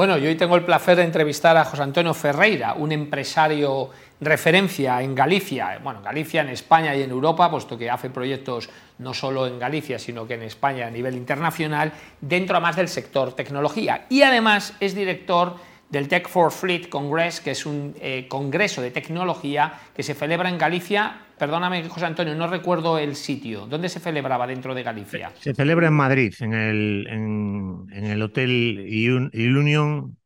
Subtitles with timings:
[0.00, 5.02] Bueno, yo hoy tengo el placer de entrevistar a José Antonio Ferreira, un empresario referencia
[5.02, 9.12] en Galicia, bueno, en Galicia, en España y en Europa, puesto que hace proyectos no
[9.12, 14.06] solo en Galicia, sino que en España a nivel internacional, dentro además del sector tecnología.
[14.08, 15.56] Y además es director
[15.90, 20.48] del Tech for Fleet Congress, que es un eh, congreso de tecnología que se celebra
[20.48, 21.16] en Galicia.
[21.36, 23.66] Perdóname, José Antonio, no recuerdo el sitio.
[23.66, 25.32] ¿Dónde se celebraba dentro de Galicia?
[25.40, 28.86] Se celebra en Madrid, en el, en, el Hotel
[29.32, 30.16] Ilunion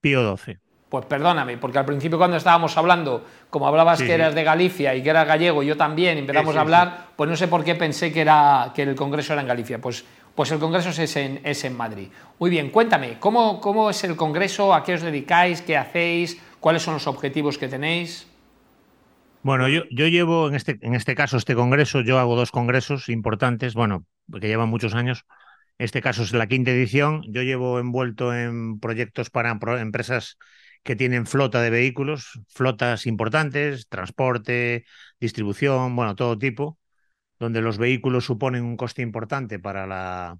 [0.00, 0.60] Pío 12.
[0.88, 5.02] Pues perdóname, porque al principio cuando estábamos hablando, como hablabas que eras de Galicia y
[5.02, 8.10] que eras gallego, y yo también, empezamos a hablar, pues no sé por qué pensé
[8.10, 9.78] que, era, que el congreso era en Galicia.
[9.80, 10.06] Pues
[10.38, 12.10] pues el Congreso es en, es en Madrid.
[12.38, 14.72] Muy bien, cuéntame, ¿cómo, ¿cómo es el Congreso?
[14.72, 15.62] ¿A qué os dedicáis?
[15.62, 16.40] ¿Qué hacéis?
[16.60, 18.24] ¿Cuáles son los objetivos que tenéis?
[19.42, 23.08] Bueno, yo, yo llevo en este, en este caso, este congreso, yo hago dos congresos
[23.08, 24.04] importantes, bueno,
[24.40, 25.24] que llevan muchos años.
[25.76, 27.24] Este caso es la quinta edición.
[27.26, 30.38] Yo llevo envuelto en proyectos para empresas
[30.84, 34.84] que tienen flota de vehículos, flotas importantes, transporte,
[35.18, 36.77] distribución, bueno, todo tipo
[37.38, 40.38] donde los vehículos suponen un coste importante para la,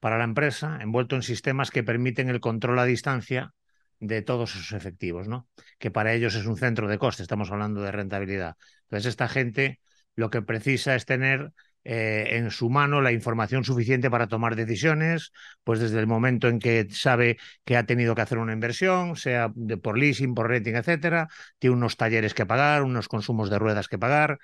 [0.00, 3.52] para la empresa, envuelto en sistemas que permiten el control a distancia
[3.98, 5.48] de todos sus efectivos, ¿no?
[5.78, 8.56] Que para ellos es un centro de coste, estamos hablando de rentabilidad.
[8.82, 9.80] Entonces, esta gente
[10.14, 11.52] lo que precisa es tener
[11.88, 15.30] eh, en su mano la información suficiente para tomar decisiones,
[15.62, 19.52] pues desde el momento en que sabe que ha tenido que hacer una inversión, sea
[19.54, 23.86] de, por leasing, por renting, etcétera, tiene unos talleres que pagar, unos consumos de ruedas
[23.86, 24.38] que pagar,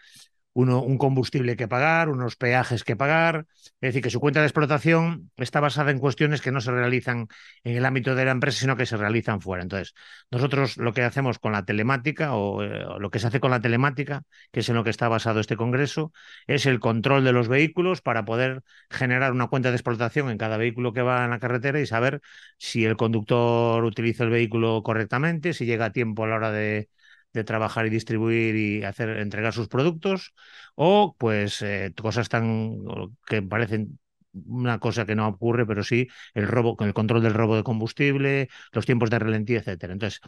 [0.54, 3.46] uno, un combustible que pagar, unos peajes que pagar.
[3.80, 7.28] Es decir, que su cuenta de explotación está basada en cuestiones que no se realizan
[7.64, 9.62] en el ámbito de la empresa, sino que se realizan fuera.
[9.62, 9.94] Entonces,
[10.30, 13.60] nosotros lo que hacemos con la telemática o, eh, lo que se hace con la
[13.60, 16.12] telemática, que es en lo que está basado este Congreso,
[16.46, 20.56] es el control de los vehículos para poder generar una cuenta de explotación en cada
[20.56, 22.20] vehículo que va en la carretera y saber
[22.58, 26.88] si el conductor utiliza el vehículo correctamente, si llega a tiempo a la hora de
[27.32, 30.34] de trabajar y distribuir y hacer entregar sus productos
[30.74, 32.78] o pues eh, cosas tan
[33.26, 33.98] que parecen
[34.32, 37.62] una cosa que no ocurre, pero sí el robo, con el control del robo de
[37.62, 39.92] combustible, los tiempos de relentía, etcétera.
[39.92, 40.20] Entonces,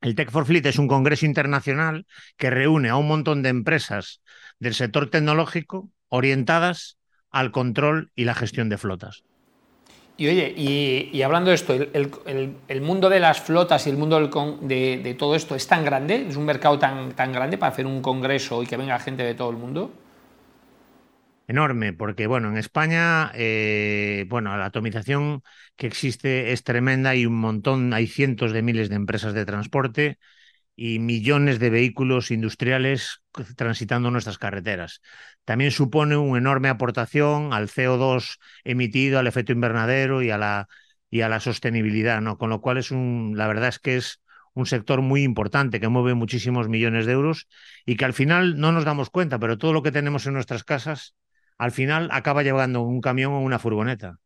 [0.00, 2.06] el Tech for Fleet es un congreso internacional
[2.36, 4.20] que reúne a un montón de empresas
[4.58, 6.98] del sector tecnológico orientadas
[7.30, 9.22] al control y la gestión de flotas.
[10.22, 14.20] Y oye, y, hablando de esto, el, mundo de las flotas y el mundo
[14.60, 16.26] de, todo esto es tan grande?
[16.28, 19.34] ¿Es un mercado tan, tan grande para hacer un congreso y que venga gente de
[19.34, 19.92] todo el mundo?
[21.48, 25.42] Enorme, porque bueno, en España, eh, bueno, la atomización
[25.74, 30.20] que existe es tremenda, y un montón, hay cientos de miles de empresas de transporte
[30.76, 33.21] y millones de vehículos industriales
[33.56, 35.00] transitando nuestras carreteras.
[35.44, 40.68] También supone una enorme aportación al CO2 emitido, al efecto invernadero y a la,
[41.10, 42.38] y a la sostenibilidad, ¿no?
[42.38, 44.20] Con lo cual es un, la verdad es que es
[44.54, 47.48] un sector muy importante que mueve muchísimos millones de euros
[47.86, 50.64] y que al final no nos damos cuenta, pero todo lo que tenemos en nuestras
[50.64, 51.14] casas
[51.58, 54.18] al final acaba llevando un camión o una furgoneta.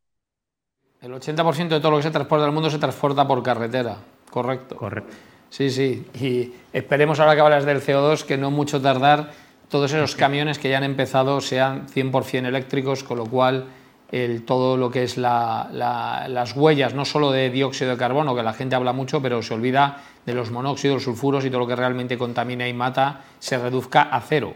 [1.00, 3.98] El 80% de todo lo que se transporta en el mundo se transporta por carretera,
[4.30, 4.76] correcto.
[4.76, 5.14] Correcto.
[5.56, 9.32] Sí, sí, y esperemos ahora que hablas del CO2 que no mucho tardar
[9.70, 13.64] todos esos camiones que ya han empezado sean 100% eléctricos, con lo cual
[14.12, 18.52] el, todo lo que es las huellas, no solo de dióxido de carbono, que la
[18.52, 22.18] gente habla mucho, pero se olvida de los monóxidos, sulfuros y todo lo que realmente
[22.18, 24.52] contamina y mata, se reduzca a cero.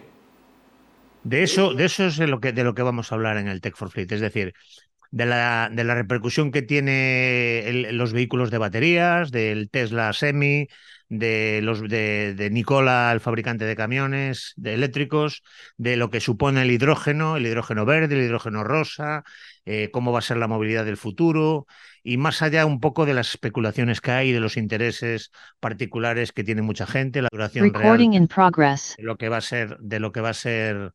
[1.25, 3.49] De eso, de eso es de lo, que, de lo que vamos a hablar en
[3.49, 4.53] el Tech for Fleet, es decir,
[5.11, 10.69] de la, de la repercusión que tiene los vehículos de baterías, del Tesla Semi,
[11.09, 15.43] de los de, de, Nicola, el fabricante de camiones de eléctricos,
[15.77, 19.25] de lo que supone el hidrógeno, el hidrógeno verde, el hidrógeno rosa,
[19.67, 21.67] eh, cómo va a ser la movilidad del futuro
[22.05, 26.45] y más allá un poco de las especulaciones que hay, de los intereses particulares que
[26.45, 27.99] tiene mucha gente, la duración real
[28.97, 30.95] de lo que va a ser, de lo que va a ser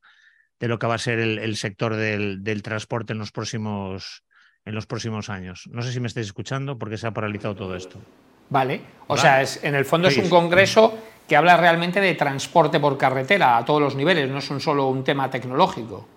[0.60, 4.24] de lo que va a ser el, sector del, transporte en los próximos
[4.66, 5.70] en los próximos años.
[5.72, 8.02] No sé si me estáis escuchando porque se ha paralizado todo esto.
[8.50, 10.98] Vale, o sea, es, en el fondo es un congreso
[11.28, 14.88] que habla realmente de transporte por carretera a todos los niveles, no es un solo
[14.88, 16.08] un tema tecnológico.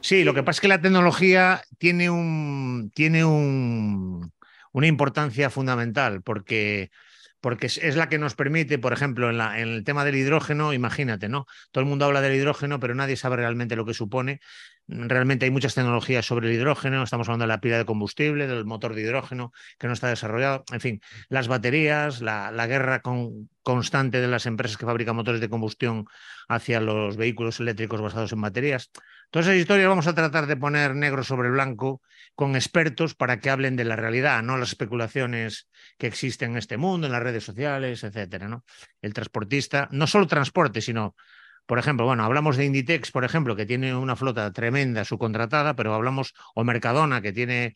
[0.00, 4.32] Sí, lo que pasa es que la tecnología tiene un tiene un,
[4.72, 6.90] una importancia fundamental porque
[7.40, 10.72] porque es, la que nos permite, por ejemplo, en, la, en, el tema del hidrógeno,
[10.72, 11.46] imagínate, ¿no?
[11.70, 14.40] Todo el mundo habla del hidrógeno, pero nadie sabe realmente lo que supone.
[14.88, 18.64] Realmente hay muchas tecnologías sobre el hidrógeno, estamos hablando de la pila de combustible, del
[18.64, 23.02] motor de hidrógeno que no está desarrollado, en fin, las baterías, la, guerra
[23.62, 26.06] constante de las empresas que fabrican motores de combustión
[26.48, 28.90] hacia los vehículos eléctricos basados en baterías.
[29.30, 32.00] Todas esas historias vamos a tratar de poner negro sobre blanco
[32.34, 35.68] con expertos para que hablen de la realidad, no las especulaciones
[35.98, 38.62] que existen en este mundo, en las redes sociales, etcétera.
[39.02, 41.16] El transportista, no solo transporte, sino,
[41.66, 45.94] por ejemplo, bueno, hablamos de Inditex, por ejemplo, que tiene una flota tremenda subcontratada, pero
[45.94, 47.74] hablamos, o Mercadona, que tiene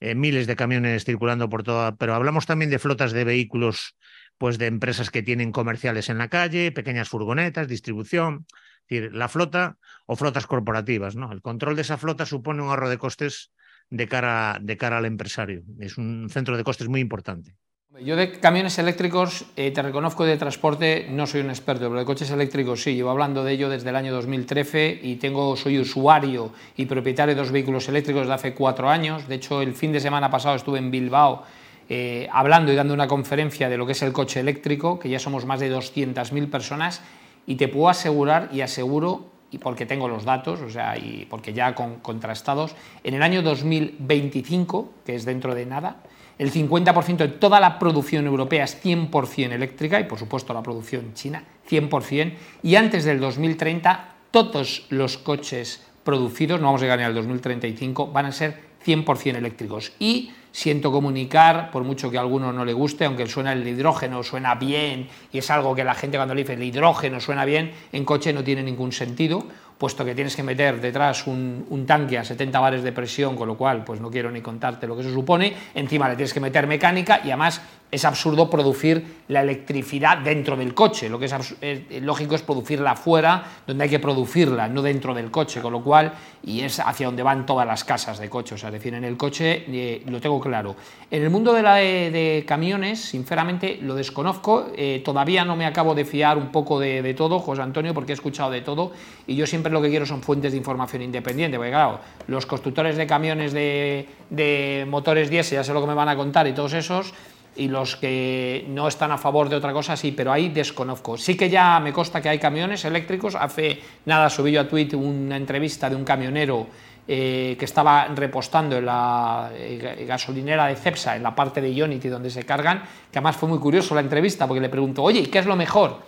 [0.00, 3.96] eh, miles de camiones circulando por toda, pero hablamos también de flotas de vehículos,
[4.38, 8.46] pues de empresas que tienen comerciales en la calle, pequeñas furgonetas, distribución,
[8.90, 9.76] decir, la flota
[10.06, 11.32] o flotas corporativas, ¿no?
[11.32, 13.52] El control de esa flota supone un ahorro de costes
[13.88, 15.62] de cara, de cara al empresario.
[15.78, 17.56] Es un centro de costes muy importante.
[18.04, 22.06] Yo de camiones eléctricos eh, te reconozco de transporte, no soy un experto, pero de
[22.06, 26.52] coches eléctricos sí, llevo hablando de ello desde el año 2013 y tengo, soy usuario
[26.76, 29.26] y propietario de dos vehículos eléctricos desde hace cuatro años.
[29.26, 31.44] De hecho, el fin de semana pasado estuve en Bilbao
[31.88, 35.18] eh, hablando y dando una conferencia de lo que es el coche eléctrico, que ya
[35.18, 37.02] somos más de 200.000 personas,
[37.50, 41.52] y te puedo asegurar y aseguro y porque tengo los datos, o sea, y porque
[41.52, 45.96] ya con, contrastados, en el año 2025, que es dentro de nada,
[46.38, 51.12] el 50% de toda la producción europea es 100% eléctrica y por supuesto la producción
[51.14, 57.04] china 100%, y antes del 2030 todos los coches producidos, no vamos a llegar ni
[57.04, 59.92] al 2035, van a ser 100% eléctricos.
[59.98, 64.22] Y siento comunicar, por mucho que a alguno no le guste, aunque suena el hidrógeno,
[64.22, 67.72] suena bien, y es algo que la gente cuando le dice el hidrógeno suena bien,
[67.92, 69.44] en coche no tiene ningún sentido,
[69.80, 73.56] puesto que tienes que meter detrás un, tanque a 70 bares de presión, con lo
[73.56, 76.66] cual pues no quiero ni contarte lo que eso supone, encima le tienes que meter
[76.66, 81.08] mecánica y además es absurdo producir la electricidad dentro del coche.
[81.08, 85.60] Lo que es, lógico es producirla fuera, donde hay que producirla, no dentro del coche,
[85.60, 86.12] con lo cual,
[86.44, 88.54] y es hacia donde van todas las casas de coche.
[88.54, 90.76] O sea, es decir, en el coche eh, lo tengo claro.
[91.10, 94.68] En el mundo de, la, de, camiones, sinceramente, lo desconozco.
[94.76, 98.12] Eh, todavía no me acabo de fiar un poco de, de, todo, José Antonio, porque
[98.12, 98.92] he escuchado de todo.
[99.26, 101.56] Y yo siempre lo que quiero son fuentes de información independiente.
[101.56, 105.94] Porque, claro, los constructores de camiones de, de motores diésel, ya sé lo que me
[105.94, 107.12] van a contar y todos esos
[107.56, 111.18] y los que no están a favor de otra cosa sí, pero ahí desconozco.
[111.18, 113.34] Sí que ya me consta que hay camiones eléctricos.
[113.34, 116.68] Hace nada subí a Twitter una entrevista de un camionero
[117.08, 122.08] eh, que estaba repostando en la eh, gasolinera de Cepsa, en la parte de Ionity
[122.08, 125.40] donde se cargan, que además fue muy curioso la entrevista porque le pregunto, oye, ¿qué
[125.40, 125.98] es lo mejor?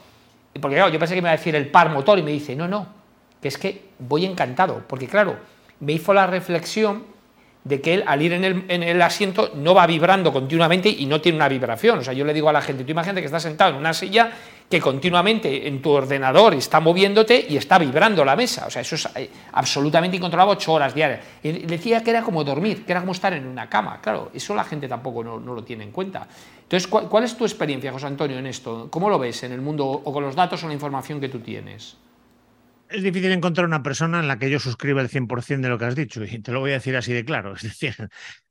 [0.60, 2.54] Porque claro, yo pensé que me iba a decir el par motor y me dice,
[2.54, 2.86] no, no,
[3.42, 5.36] que es que voy encantado, porque claro,
[5.80, 7.12] me hizo la reflexión
[7.64, 11.36] de que él al ir en el, asiento no va vibrando continuamente y no tiene
[11.36, 11.98] una vibración.
[11.98, 13.92] O sea, yo le digo a la gente, tú imagínate que estás sentado en una
[13.94, 14.30] silla
[14.68, 18.66] que continuamente en tu ordenador está moviéndote y está vibrando la mesa.
[18.66, 21.20] O sea, eso es eh, absolutamente incontrolable ocho horas diarias.
[21.42, 24.00] Y decía que era como dormir, que era como estar en una cama.
[24.00, 26.26] Claro, eso la gente tampoco no, lo tiene en cuenta.
[26.62, 28.88] Entonces, ¿cuál, ¿cuál es tu experiencia, José Antonio, en esto?
[28.90, 31.38] ¿Cómo lo ves en el mundo o con los datos o la información que tú
[31.40, 31.96] tienes?
[32.92, 35.84] Es difícil encontrar una persona en la que yo suscriba el 100% de lo que
[35.86, 37.54] has dicho, y te lo voy a decir así de claro.
[37.56, 37.94] Es decir,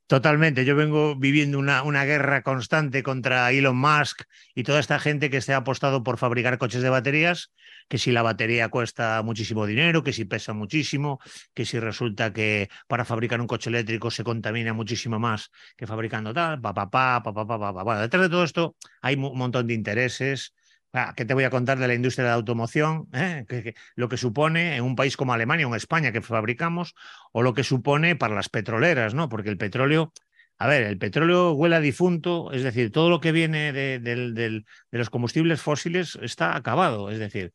[0.06, 0.64] totalmente.
[0.64, 4.22] Yo vengo viviendo una, una guerra constante contra Elon Musk
[4.54, 7.52] y toda esta gente que se ha apostado por fabricar coches de baterías,
[7.88, 11.20] que si la batería cuesta muchísimo dinero, que si pesa muchísimo,
[11.54, 16.34] que si resulta que para fabricar un coche eléctrico se contamina muchísimo más que fabricando
[16.34, 17.82] tal, pa, pa, pa, pa, pa, pa, pa.
[17.82, 20.54] Bueno, detrás de todo esto hay un montón de intereses
[20.94, 23.08] Ah, ¿Qué te voy a contar de la industria de la automoción?
[23.14, 23.74] Eh?
[23.94, 26.94] lo que supone en un país como Alemania o en España que fabricamos,
[27.32, 29.30] o lo que supone para las petroleras, ¿no?
[29.30, 30.12] Porque el petróleo,
[30.58, 35.10] a ver, el petróleo huele a difunto, es decir, todo lo que viene de, los
[35.10, 37.10] combustibles fósiles está acabado.
[37.10, 37.52] Es decir,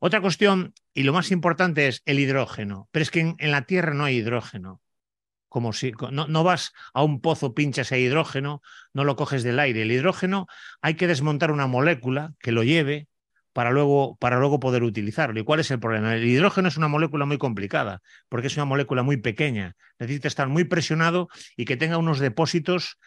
[0.00, 3.94] otra cuestión, y lo más importante es el hidrógeno, pero es que en la Tierra
[3.94, 4.80] no hay hidrógeno
[5.50, 8.62] como si no, vas a un pozo, pinchas ese hidrógeno,
[8.94, 9.82] no lo coges del aire.
[9.82, 10.46] El hidrógeno
[10.80, 13.08] hay que desmontar una molécula que lo lleve
[13.52, 15.40] para luego, para luego poder utilizarlo.
[15.40, 16.14] ¿Y cuál es el problema?
[16.14, 19.74] El hidrógeno es una molécula muy complicada, porque es una molécula muy pequeña.
[19.98, 22.98] Necesita estar muy presionado y que tenga unos depósitos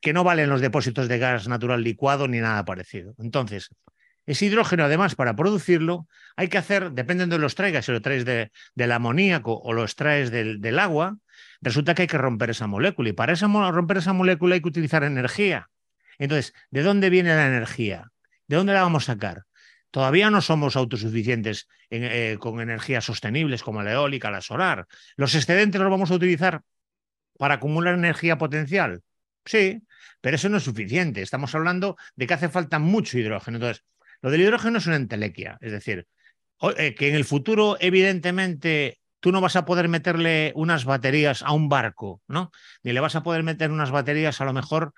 [0.00, 3.14] que no valen los depósitos de gas natural licuado ni nada parecido.
[3.18, 3.70] Entonces,
[4.24, 8.24] ese hidrógeno, además, para producirlo, hay que hacer, dependiendo de los traigas, si lo traes
[8.24, 11.16] de, del amoníaco o lo extraes del agua,
[11.60, 15.04] resulta que hay que romper esa molécula y para romper esa molécula hay que utilizar
[15.04, 15.68] energía.
[16.18, 18.10] Entonces, ¿de dónde viene la energía?
[18.46, 19.44] ¿De dónde la vamos a sacar?
[19.90, 24.86] Todavía no somos autosuficientes eh, con energías sostenibles como la eólica, la solar.
[25.16, 26.62] ¿Los excedentes los vamos a utilizar
[27.38, 29.02] para acumular energía potencial?
[29.44, 29.82] Sí,
[30.20, 31.22] pero eso no es suficiente.
[31.22, 33.56] Estamos hablando de que hace falta mucho hidrógeno.
[33.56, 33.84] Entonces,
[34.20, 35.56] lo del hidrógeno es una entelequia.
[35.60, 36.06] Es decir,
[36.76, 41.52] eh, que en el futuro, evidentemente, tú no vas a poder meterle unas baterías a
[41.52, 42.50] un barco, ¿no?
[42.82, 44.92] Ni le vas a poder meter unas baterías a lo mejor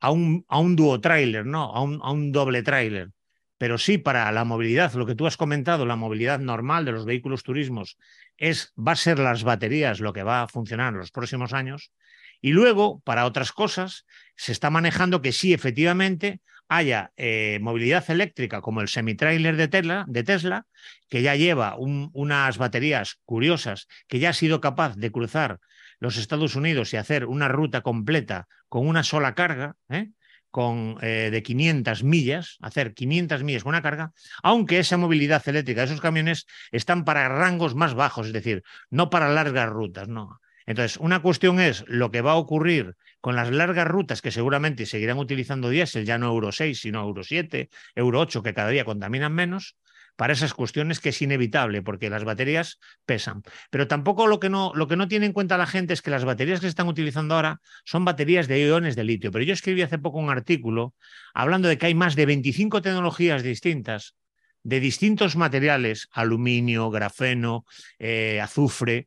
[0.00, 1.74] a un, a un duo trailer, ¿no?
[1.74, 3.10] A un, a un doble trailer.
[3.58, 7.04] Pero sí para la movilidad, lo que tú has comentado, la movilidad normal de los
[7.04, 7.98] vehículos turismos
[8.36, 11.92] es, va a ser las baterías lo que va a funcionar en los próximos años.
[12.40, 14.04] Y luego, para otras cosas,
[14.36, 20.04] se está manejando que sí, efectivamente, haya eh, movilidad eléctrica como el semitrailer de Tesla,
[20.08, 20.66] de Tesla,
[21.08, 25.60] que ya lleva unas baterías curiosas, que ya ha sido capaz de cruzar
[26.00, 30.10] los Estados Unidos y hacer una ruta completa con una sola carga, ¿eh?
[30.50, 35.80] con, eh, de 500 millas, hacer 500 millas con una carga, aunque esa movilidad eléctrica
[35.80, 40.40] de esos camiones están para rangos más bajos, es decir, no para largas rutas, no.
[40.66, 44.84] Entonces, una cuestión es lo que va a ocurrir con las largas rutas que seguramente
[44.84, 48.84] seguirán utilizando diésel, ya no Euro 6, sino Euro 7, Euro 8, que cada día
[48.84, 49.78] contaminan menos,
[50.14, 53.42] para esas cuestiones que es inevitable, porque las baterías pesan.
[53.70, 56.10] Pero tampoco lo que, no, lo que no tiene en cuenta la gente es que
[56.10, 59.32] las baterías que se están utilizando ahora son baterías de iones de litio.
[59.32, 60.94] Pero yo escribí hace poco un artículo
[61.32, 64.16] hablando de que hay más de 25 tecnologías distintas
[64.64, 67.66] de distintos materiales, aluminio, grafeno,
[67.98, 69.06] eh, azufre,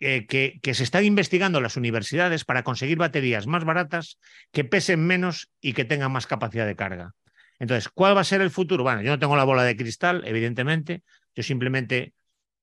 [0.00, 4.18] eh, que, se están investigando en las universidades para conseguir baterías más baratas,
[4.50, 7.14] que pesen menos y que tengan más capacidad de carga.
[7.58, 8.82] Entonces, ¿cuál va a ser el futuro?
[8.82, 11.02] Bueno, yo no tengo la bola de cristal, evidentemente.
[11.34, 12.14] Yo simplemente,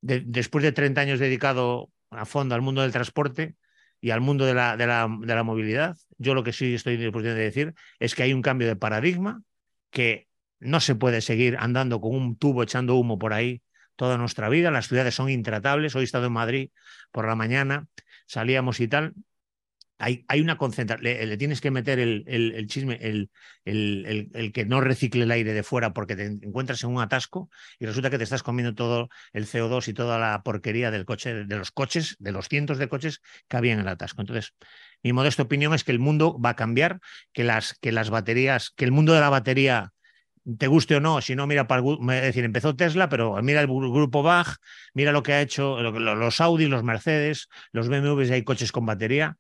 [0.02, 3.56] después de 30 años dedicado a fondo al mundo del transporte
[4.02, 6.98] y al mundo de la, de la, de la movilidad, yo lo que sí estoy
[6.98, 9.44] dispuesto de decir es que hay un cambio de paradigma
[9.92, 10.28] que
[10.60, 13.62] no se puede seguir andando con un tubo echando humo por ahí
[13.98, 14.72] toda nuestra vida.
[14.72, 15.96] Las ciudades son intratables.
[15.96, 16.70] Hoy he estado en Madrid
[17.12, 17.88] por la mañana,
[18.26, 19.14] salíamos y tal,
[20.00, 23.32] hay, una concentración, le, tienes que meter el, chisme, el,
[23.66, 27.50] el, que no recicle el aire de fuera porque te encuentras en un atasco
[27.80, 31.46] y resulta que te estás comiendo todo el CO2 y toda la porquería del coche,
[31.46, 34.22] de los coches, de los cientos de coches que había en el atasco.
[34.22, 34.54] Entonces,
[35.02, 37.00] mi modesta opinión es que el mundo va a cambiar,
[37.34, 39.94] que las, que las baterías, que el mundo de la batería
[40.58, 43.68] te guste o no, si no, mira para es decir, empezó Tesla, pero mira el
[43.68, 44.58] grupo Bach,
[44.94, 49.38] mira lo que ha hecho los Audi, los Mercedes, los BMWs, hay coches con batería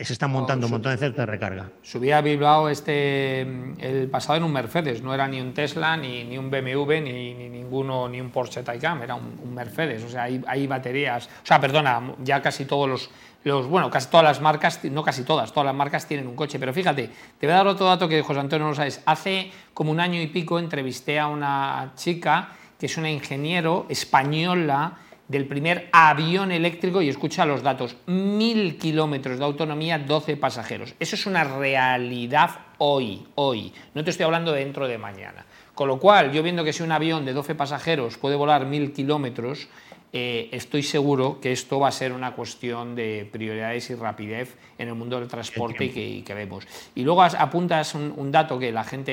[0.00, 1.70] se están montando un montón de centros de recarga.
[1.82, 6.24] Subía a Bilbao este, el pasado en un Mercedes, no era ni un Tesla, ni,
[6.24, 10.02] ni un BMW, ni, ni, ninguno, ni un Porsche Taycan, era un, Mercedes.
[10.02, 13.10] O sea, hay, hay, baterías, o sea, perdona, ya casi todos los,
[13.44, 16.58] los, bueno, casi todas las marcas, no casi todas, todas las marcas tienen un coche.
[16.58, 19.02] Pero fíjate, te voy a dar otro dato que José Antonio no lo sabes.
[19.04, 22.48] Hace como un año y pico entrevisté a una chica
[22.78, 24.98] que es una ingeniero española
[25.28, 30.94] del primer avión eléctrico y escucha los datos, mil kilómetros de autonomía, 12 pasajeros.
[31.00, 33.72] Eso es una realidad hoy, hoy.
[33.94, 35.46] No te estoy hablando dentro de mañana.
[35.74, 38.92] Con lo cual, yo viendo que si un avión de 12 pasajeros puede volar mil
[38.92, 39.68] kilómetros,
[40.16, 44.86] eh, estoy seguro que esto va a ser una cuestión de prioridades y rapidez en
[44.86, 46.68] el mundo del transporte y que, vemos.
[46.94, 49.12] Y luego apuntas un, dato que la gente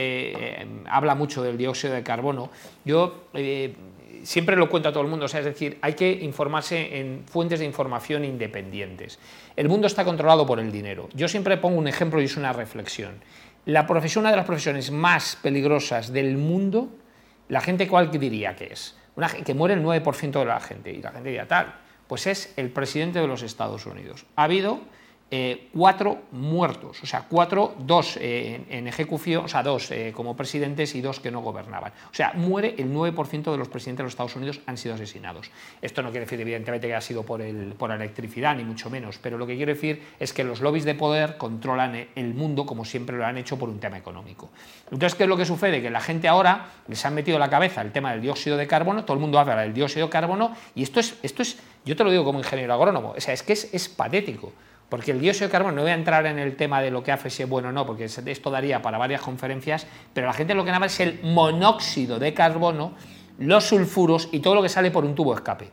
[0.62, 2.52] eh, habla mucho del dióxido de carbono.
[2.86, 3.74] Yo eh,
[4.22, 7.24] siempre lo cuento a todo el mundo, o sea, es decir, hay que informarse en
[7.26, 9.18] fuentes de información independientes.
[9.56, 11.10] El mundo está controlado por el dinero.
[11.16, 13.24] Yo siempre pongo un ejemplo y es una reflexión.
[13.66, 16.90] La profesión, una de las profesiones más peligrosas del mundo,
[17.50, 21.02] la gente cuál diría que es, una, que muere el 9% de la gente, y
[21.02, 21.76] la gente diría tal,
[22.08, 24.26] pues es el presidente de los Estados Unidos.
[24.36, 24.82] Ha habido
[25.34, 30.36] eh, cuatro muertos, o sea, cuatro, dos eh, en, ejecución, o sea, dos eh, como
[30.36, 31.94] presidentes y dos que no gobernaban.
[32.12, 35.50] O sea, muere el 9% de los presidentes de los Estados Unidos han sido asesinados.
[35.82, 39.20] Esto no quiere decir, evidentemente, que ha sido por, el, por electricidad, ni mucho menos,
[39.20, 42.84] pero lo que quiero decir es que los lobbies de poder controlan el mundo como
[42.84, 44.50] siempre lo han hecho por un tema económico.
[44.92, 45.82] Entonces, ¿qué es lo que sucede?
[45.82, 49.06] Que la gente ahora les han metido la cabeza el tema del dióxido de carbono,
[49.06, 52.04] todo el mundo habla del dióxido de carbono, y esto es, esto es yo te
[52.04, 54.52] lo digo como ingeniero agrónomo, o sea, es que es, es patético.
[54.92, 57.14] Porque el dióxido de carbono, no voy a entrar en el tema de lo que
[57.14, 60.54] hace si es bueno o no, porque esto daría para varias conferencias, pero la gente
[60.54, 62.92] lo que habla es el monóxido de carbono,
[63.40, 65.72] los sulfuros y todo lo que sale por un tubo de escape.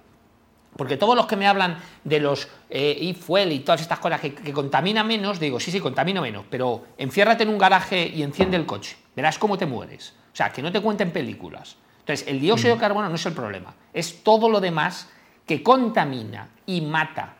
[0.76, 4.52] Porque todos los que me hablan de los eh, y todas estas cosas que, que
[4.52, 8.66] contaminan menos, digo, sí, sí, contamino menos, pero enciérrate en un garaje y enciende el
[8.66, 10.14] coche, verás cómo te mueres.
[10.32, 11.76] O sea, que no te cuenten películas.
[11.98, 12.80] Entonces, el dióxido de mm.
[12.80, 15.08] carbono no es el problema, es todo lo demás
[15.44, 17.37] que contamina y mata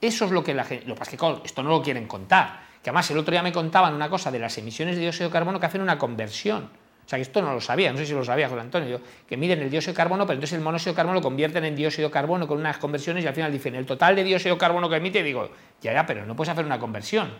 [0.00, 0.86] eso es lo que la gente.
[0.86, 2.60] Lo que pasa es que esto no lo quieren contar.
[2.82, 5.32] Que además el otro día me contaban una cosa de las emisiones de dióxido de
[5.32, 6.64] carbono que hacen una conversión.
[6.64, 9.36] O sea, que esto no lo sabía, no sé si lo sabía José Antonio, que
[9.36, 12.08] miden el dióxido de carbono, pero entonces el monóxido de carbono lo convierten en dióxido
[12.08, 14.88] de carbono con unas conversiones y al final dicen el total de dióxido de carbono
[14.88, 15.50] que emite, digo,
[15.82, 17.32] ya, ya, pero no puedes hacer una conversión,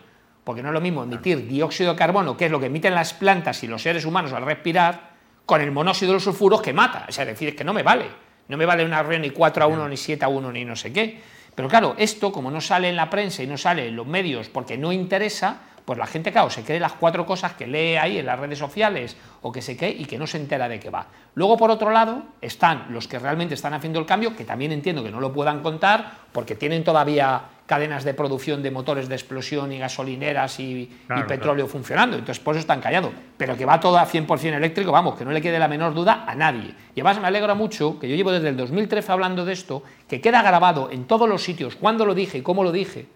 [0.43, 3.13] porque no es lo mismo emitir dióxido de carbono, que es lo que emiten las
[3.13, 5.11] plantas y los seres humanos al respirar,
[5.45, 7.05] con el monóxido de los sulfuros que mata.
[7.07, 8.07] O sea, decir, es que no me vale.
[8.49, 10.75] No me vale una reunión ni 4 a 1, ni 7 a 1, ni no
[10.75, 11.21] sé qué.
[11.55, 14.49] Pero claro, esto como no sale en la prensa y no sale en los medios
[14.49, 18.17] porque no interesa, pues la gente, claro, se cree las cuatro cosas que lee ahí
[18.17, 20.89] en las redes sociales o que se cree y que no se entera de qué
[20.89, 21.07] va.
[21.35, 25.03] Luego, por otro lado, están los que realmente están haciendo el cambio, que también entiendo
[25.03, 29.71] que no lo puedan contar porque tienen todavía cadenas de producción de motores de explosión
[29.71, 30.91] y gasolineras y,
[31.25, 35.17] petróleo funcionando, entonces por eso están callados, pero que va todo a 100% eléctrico, vamos,
[35.17, 36.75] que no le quede la menor duda a nadie.
[36.93, 40.19] Y además me alegra mucho que yo llevo desde el 2013 hablando de esto, que
[40.19, 43.07] queda grabado en todos los sitios, cuándo lo dije y cómo lo dije,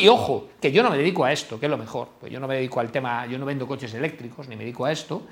[0.00, 2.38] y ojo, que yo no me dedico a esto, que es lo mejor, pues yo
[2.38, 5.22] no me dedico al tema, yo no vendo coches eléctricos, ni me dedico a esto,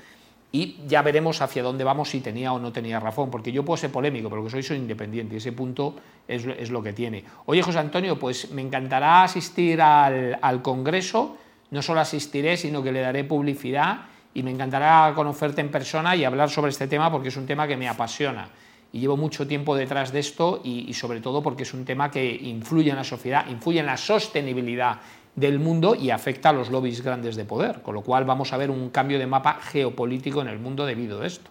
[0.51, 3.77] y ya veremos hacia dónde vamos si tenía o no tenía razón, porque yo puedo
[3.77, 5.95] ser polémico, pero que soy, soy independiente, y ese punto
[6.27, 7.23] es, lo que tiene.
[7.45, 11.37] Oye, José Antonio, pues me encantará asistir al, al, Congreso,
[11.71, 14.01] no solo asistiré, sino que le daré publicidad
[14.33, 17.67] y me encantará conocerte en persona y hablar sobre este tema porque es un tema
[17.67, 18.49] que me apasiona
[18.93, 22.29] y llevo mucho tiempo detrás de esto y sobre todo porque es un tema que
[22.29, 24.99] influye en la sociedad, influye en la sostenibilidad
[25.35, 28.57] del mundo y afecta a los lobbies grandes de poder, con lo cual vamos a
[28.57, 31.49] ver un cambio de mapa geopolítico en el mundo debido a esto.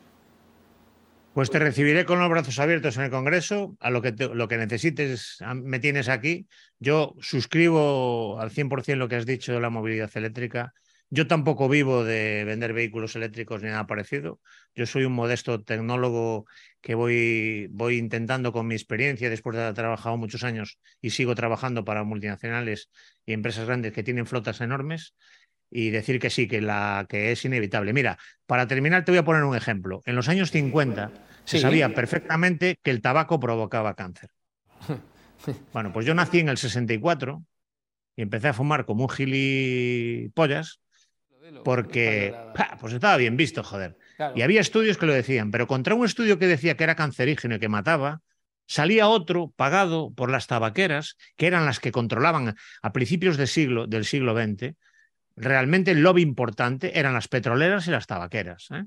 [1.33, 4.57] Pues te recibiré con los brazos abiertos en el Congreso, a lo que, lo que
[4.57, 6.49] necesites me tienes aquí.
[6.81, 10.75] Yo suscribo al 100% lo que has dicho de la movilidad eléctrica.
[11.09, 14.41] Yo tampoco vivo de vender vehículos eléctricos ni nada parecido.
[14.75, 16.47] Yo soy un modesto tecnólogo
[16.81, 21.35] que voy, voy intentando con mi experiencia, después de haber trabajado muchos años y sigo
[21.35, 22.91] trabajando para multinacionales
[23.27, 25.15] y empresas grandes que tienen flotas enormes,
[25.71, 27.93] y decir que sí, que, la, que es inevitable.
[27.93, 30.03] Mira, para terminar te voy a poner un ejemplo.
[30.05, 31.13] En los años 50
[31.45, 34.31] se sabía perfectamente que el tabaco provocaba cáncer.
[35.73, 37.43] Bueno, pues yo nací en el 64
[38.15, 40.81] y empecé a fumar como un gilipollas
[41.65, 42.35] porque
[42.79, 43.97] pues estaba bien visto, joder.
[44.35, 47.57] Y había estudios que lo decían, pero contra un estudio que decía que era cancerígeno
[47.57, 48.21] y que mataba,
[48.67, 53.87] salía otro pagado por las tabaqueras, que eran las que controlaban a principios del siglo,
[53.87, 54.75] del siglo XX.
[55.37, 58.69] Realmente el lobby importante eran las petroleras y las tabaqueras.
[58.73, 58.85] ¿eh?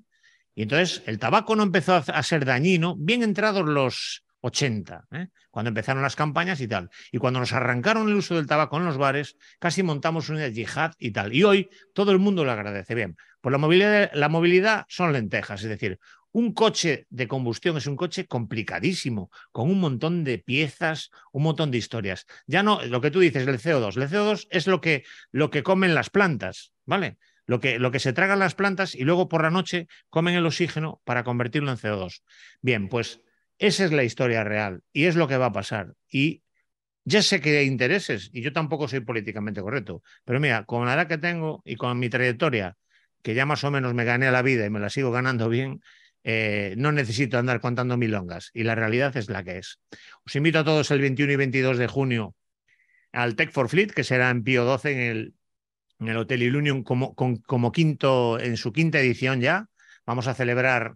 [0.56, 5.28] Y entonces el tabaco no empezó a ser dañino, bien entrados los 80, ¿eh?
[5.50, 6.90] cuando empezaron las campañas y tal.
[7.12, 10.92] Y cuando nos arrancaron el uso del tabaco en los bares, casi montamos una yihad
[11.00, 11.34] y tal.
[11.34, 12.94] Y hoy todo el mundo lo agradece.
[12.94, 15.98] Bien, pues la movilidad, la movilidad son lentejas, es decir,
[16.34, 21.72] un coche de combustión es un coche complicadísimo, con un montón de piezas, un montón
[21.72, 22.26] de historias.
[22.46, 23.96] Ya no, lo que tú dices, el CO2.
[23.96, 27.18] El CO2 es lo que, lo que comen las plantas, ¿vale?
[27.46, 30.46] Lo que, lo que se tragan las plantas y luego por la noche comen el
[30.46, 32.24] oxígeno para convertirlo en CO2.
[32.62, 33.22] Bien, pues
[33.58, 35.94] esa es la historia real y es lo que va a pasar.
[36.10, 36.44] Y
[37.06, 40.94] ya sé que hay intereses y yo tampoco soy políticamente correcto, pero mira, con la
[40.94, 42.78] edad que tengo y con mi trayectoria,
[43.22, 45.82] que ya más o menos me gané la vida y me la sigo ganando bien,
[46.24, 49.80] eh, no necesito andar contando milongas y la realidad es la que es.
[50.26, 52.36] Os invito a todos el 21 y 22 de junio
[53.12, 55.34] al Tech for Fleet, que será en Pío 12 en el,
[56.00, 59.68] en el Hotel Ilunion como, como quinto, en su quinta edición ya.
[60.06, 60.96] Vamos a celebrar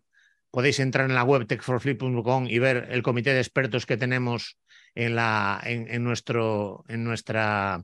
[0.52, 4.58] podéis entrar en la web techforflip.com y ver el comité de expertos que tenemos
[4.96, 7.84] en, la, en, nuestro, en nuestra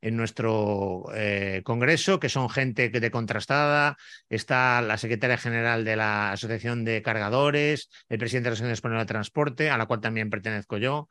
[0.00, 3.96] en nuestro eh, congreso, que son gente de contrastada,
[4.28, 9.00] está la secretaria general de la Asociación de Cargadores, el presidente de la Asociación Española
[9.00, 11.08] de Transporte, a la cual también pertenezco yo.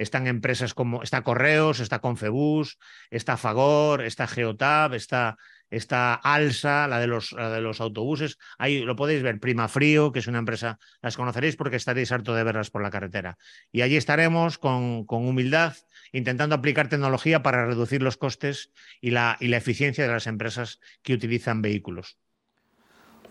[0.00, 2.78] Están empresas como, está Correos, está Confebus,
[3.10, 8.38] está Fagor, está Geotab, está Alsa, la de los, de los autobuses.
[8.56, 12.34] Ahí lo podéis ver, Prima Frío, que es una empresa, las conoceréis porque estaréis harto
[12.34, 13.36] de verlas por la carretera.
[13.70, 15.74] Y allí estaremos con, con humildad
[16.12, 20.80] intentando aplicar tecnología para reducir los costes y la, y la eficiencia de las empresas
[21.02, 22.16] que utilizan vehículos.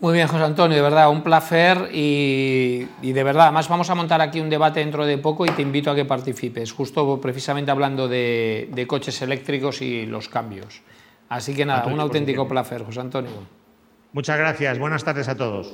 [0.00, 4.22] Muy bien, José Antonio, de verdad, un placer y, de verdad, además vamos a montar
[4.22, 8.08] aquí un debate dentro de poco y te invito a que participes, justo precisamente hablando
[8.08, 10.80] de, de coches eléctricos y los cambios.
[11.28, 13.30] Así que nada, un auténtico placer, José Antonio.
[14.12, 14.78] Muchas gracias.
[14.78, 15.72] Buenas tardes a todos.